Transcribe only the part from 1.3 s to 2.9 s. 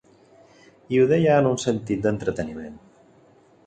en un sentit d'entreteniment.